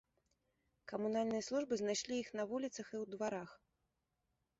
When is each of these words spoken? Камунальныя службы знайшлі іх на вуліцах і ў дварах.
Камунальныя 0.91 1.45
службы 1.47 1.73
знайшлі 1.81 2.13
іх 2.21 2.31
на 2.39 2.43
вуліцах 2.53 2.87
і 2.95 2.99
ў 3.03 3.17
дварах. 3.17 3.51